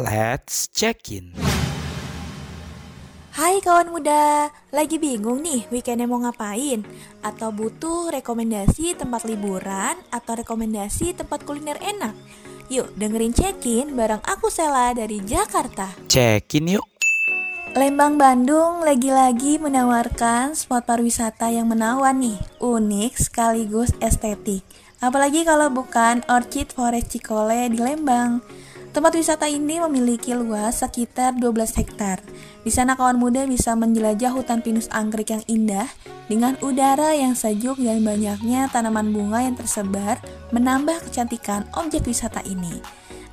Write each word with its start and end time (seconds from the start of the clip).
Let's 0.00 0.72
check 0.72 1.12
in. 1.12 1.36
Hai 3.36 3.60
kawan 3.60 3.92
muda, 3.92 4.48
lagi 4.72 4.96
bingung 4.96 5.44
nih 5.44 5.68
weekendnya 5.68 6.08
mau 6.08 6.24
ngapain? 6.24 6.88
Atau 7.20 7.52
butuh 7.52 8.08
rekomendasi 8.08 8.96
tempat 8.96 9.28
liburan 9.28 10.00
atau 10.08 10.40
rekomendasi 10.40 11.20
tempat 11.20 11.44
kuliner 11.44 11.76
enak? 11.84 12.16
Yuk 12.72 12.96
dengerin 12.96 13.36
check-in 13.36 13.92
bareng 13.92 14.24
aku 14.24 14.48
Sela 14.48 14.96
dari 14.96 15.20
Jakarta. 15.20 15.92
Check 16.08 16.56
in 16.56 16.80
yuk. 16.80 16.86
Lembang 17.76 18.16
Bandung 18.16 18.80
lagi-lagi 18.80 19.60
menawarkan 19.60 20.56
spot 20.56 20.88
pariwisata 20.88 21.52
yang 21.52 21.68
menawan 21.68 22.24
nih, 22.24 22.40
unik 22.56 23.20
sekaligus 23.20 23.92
estetik. 24.00 24.64
Apalagi 25.04 25.44
kalau 25.44 25.68
bukan 25.68 26.24
Orchid 26.24 26.72
Forest 26.72 27.12
Cikole 27.12 27.68
di 27.68 27.76
Lembang. 27.76 28.40
Tempat 28.90 29.14
wisata 29.14 29.46
ini 29.46 29.78
memiliki 29.78 30.34
luas 30.34 30.82
sekitar 30.82 31.38
12 31.38 31.78
hektar. 31.78 32.18
Di 32.66 32.74
sana 32.74 32.98
kawan 32.98 33.22
muda 33.22 33.46
bisa 33.46 33.78
menjelajah 33.78 34.34
hutan 34.34 34.66
pinus 34.66 34.90
anggrek 34.90 35.30
yang 35.30 35.44
indah 35.46 35.86
dengan 36.26 36.58
udara 36.58 37.14
yang 37.14 37.38
sejuk 37.38 37.78
dan 37.78 38.02
banyaknya 38.02 38.66
tanaman 38.66 39.14
bunga 39.14 39.46
yang 39.46 39.54
tersebar 39.54 40.18
menambah 40.50 41.06
kecantikan 41.06 41.70
objek 41.78 42.02
wisata 42.02 42.42
ini. 42.42 42.82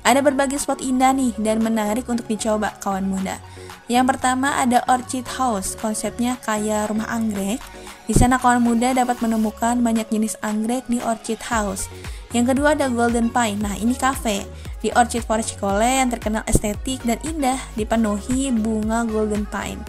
Ada 0.06 0.22
berbagai 0.22 0.62
spot 0.62 0.78
indah 0.78 1.10
nih 1.10 1.34
dan 1.42 1.58
menarik 1.58 2.06
untuk 2.06 2.30
dicoba 2.30 2.78
kawan 2.78 3.10
muda. 3.10 3.42
Yang 3.90 4.14
pertama 4.14 4.62
ada 4.62 4.86
Orchid 4.86 5.26
House, 5.26 5.74
konsepnya 5.74 6.38
kayak 6.38 6.94
rumah 6.94 7.10
anggrek. 7.10 7.58
Di 8.06 8.14
sana 8.14 8.38
kawan 8.38 8.62
muda 8.62 8.94
dapat 8.94 9.18
menemukan 9.18 9.74
banyak 9.82 10.06
jenis 10.06 10.38
anggrek 10.38 10.86
di 10.86 11.02
Orchid 11.02 11.42
House. 11.50 11.90
Yang 12.36 12.54
kedua 12.54 12.76
ada 12.76 12.92
Golden 12.92 13.32
Pine. 13.32 13.56
Nah, 13.56 13.74
ini 13.80 13.96
cafe 13.96 14.44
di 14.78 14.92
Orchid 14.94 15.26
Forest 15.26 15.56
Cikole 15.56 16.02
yang 16.02 16.10
terkenal 16.12 16.46
estetik 16.46 17.02
dan 17.02 17.18
indah 17.26 17.58
dipenuhi 17.74 18.54
bunga 18.54 19.02
golden 19.08 19.42
pine. 19.48 19.82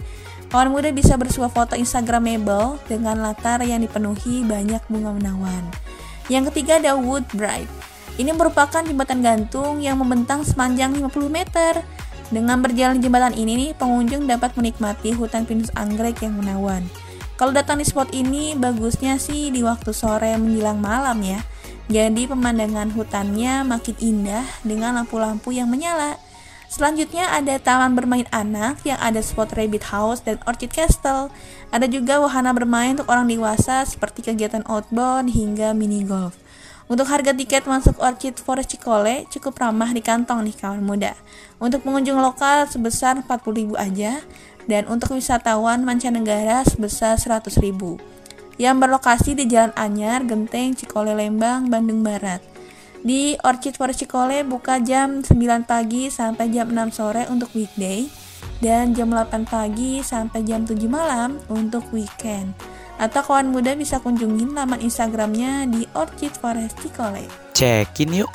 Kawan 0.50 0.74
muda 0.74 0.90
bisa 0.90 1.14
bersuah 1.14 1.46
foto 1.46 1.78
instagramable 1.78 2.82
dengan 2.90 3.22
latar 3.22 3.62
yang 3.62 3.86
dipenuhi 3.86 4.42
banyak 4.42 4.82
bunga 4.90 5.14
menawan. 5.14 5.62
Yang 6.26 6.50
ketiga 6.50 6.82
ada 6.82 6.98
Wood 6.98 7.22
Bright. 7.38 7.70
Ini 8.18 8.34
merupakan 8.34 8.82
jembatan 8.82 9.22
gantung 9.22 9.78
yang 9.78 10.02
membentang 10.02 10.42
sepanjang 10.42 10.90
50 10.98 11.30
meter. 11.30 11.86
Dengan 12.34 12.62
berjalan 12.62 12.98
jembatan 12.98 13.34
ini 13.34 13.74
pengunjung 13.74 14.26
dapat 14.26 14.54
menikmati 14.58 15.14
hutan 15.14 15.46
pinus 15.46 15.70
anggrek 15.78 16.18
yang 16.22 16.34
menawan. 16.38 16.82
Kalau 17.38 17.54
datang 17.54 17.78
di 17.78 17.86
spot 17.86 18.10
ini, 18.10 18.54
bagusnya 18.54 19.18
sih 19.22 19.54
di 19.54 19.62
waktu 19.62 19.94
sore 19.94 20.34
menjelang 20.34 20.82
malam 20.82 21.18
ya 21.22 21.40
jadi 21.90 22.30
pemandangan 22.30 22.94
hutannya 22.94 23.66
makin 23.66 23.98
indah 23.98 24.46
dengan 24.62 24.94
lampu-lampu 24.94 25.50
yang 25.50 25.66
menyala. 25.66 26.22
Selanjutnya 26.70 27.26
ada 27.34 27.58
taman 27.58 27.98
bermain 27.98 28.30
anak 28.30 28.86
yang 28.86 28.94
ada 29.02 29.18
spot 29.18 29.58
rabbit 29.58 29.90
house 29.90 30.22
dan 30.22 30.38
orchid 30.46 30.70
castle. 30.70 31.34
Ada 31.74 31.90
juga 31.90 32.22
wahana 32.22 32.54
bermain 32.54 32.94
untuk 32.94 33.10
orang 33.10 33.26
dewasa 33.26 33.82
seperti 33.82 34.22
kegiatan 34.22 34.62
outbound 34.70 35.34
hingga 35.34 35.74
mini 35.74 36.06
golf. 36.06 36.38
Untuk 36.86 37.10
harga 37.10 37.34
tiket 37.34 37.66
masuk 37.66 37.98
Orchid 38.02 38.38
Forest 38.38 38.74
Cikole 38.74 39.26
cukup 39.30 39.58
ramah 39.58 39.90
di 39.90 40.02
kantong 40.02 40.46
nih 40.46 40.54
kawan 40.58 40.82
muda. 40.82 41.18
Untuk 41.58 41.82
pengunjung 41.82 42.18
lokal 42.22 42.70
sebesar 42.70 43.18
40.000 43.18 43.78
aja 43.78 44.22
dan 44.70 44.86
untuk 44.86 45.18
wisatawan 45.18 45.82
mancanegara 45.82 46.62
sebesar 46.66 47.18
100.000 47.18 48.19
yang 48.60 48.76
berlokasi 48.76 49.32
di 49.32 49.48
Jalan 49.48 49.72
Anyar, 49.72 50.28
Genteng, 50.28 50.76
Cikole, 50.76 51.16
Lembang, 51.16 51.72
Bandung 51.72 52.04
Barat. 52.04 52.44
Di 53.00 53.32
Orchid 53.40 53.80
Forest 53.80 54.04
Cikole 54.04 54.44
buka 54.44 54.76
jam 54.84 55.24
9 55.24 55.64
pagi 55.64 56.12
sampai 56.12 56.52
jam 56.52 56.68
6 56.68 56.92
sore 56.92 57.24
untuk 57.32 57.48
weekday 57.56 58.04
dan 58.60 58.92
jam 58.92 59.08
8 59.08 59.48
pagi 59.48 60.04
sampai 60.04 60.44
jam 60.44 60.68
7 60.68 60.76
malam 60.84 61.40
untuk 61.48 61.88
weekend. 61.96 62.52
Atau 63.00 63.24
kawan 63.24 63.48
muda 63.48 63.72
bisa 63.72 63.96
kunjungin 63.96 64.52
laman 64.52 64.84
Instagramnya 64.84 65.64
di 65.64 65.88
Orchid 65.96 66.36
Forest 66.36 66.84
Cikole. 66.84 67.24
Check 67.56 67.96
in 68.04 68.12
yuk. 68.12 68.28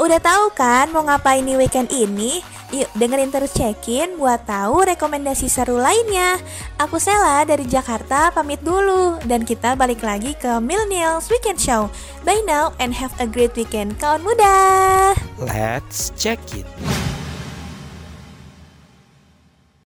Udah 0.00 0.16
tahu 0.16 0.48
kan 0.56 0.88
mau 0.88 1.04
ngapain 1.04 1.44
di 1.44 1.52
weekend 1.60 1.92
ini? 1.92 2.40
Yuk 2.74 2.90
dengerin 2.98 3.30
terus 3.30 3.54
check-in 3.54 4.18
buat 4.18 4.50
tahu 4.50 4.82
rekomendasi 4.82 5.46
seru 5.46 5.78
lainnya. 5.78 6.42
Aku 6.82 6.98
Sela 6.98 7.46
dari 7.46 7.70
Jakarta 7.70 8.34
pamit 8.34 8.58
dulu 8.66 9.14
dan 9.30 9.46
kita 9.46 9.78
balik 9.78 10.02
lagi 10.02 10.34
ke 10.34 10.58
Millennials 10.58 11.30
Weekend 11.30 11.62
Show. 11.62 11.86
Bye 12.26 12.42
now 12.42 12.74
and 12.82 12.90
have 12.90 13.14
a 13.22 13.30
great 13.30 13.54
weekend 13.54 14.02
kawan 14.02 14.26
muda. 14.26 15.14
Let's 15.38 16.10
check 16.18 16.42
in. 16.50 16.66